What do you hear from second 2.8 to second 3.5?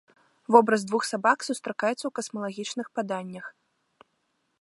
паданнях.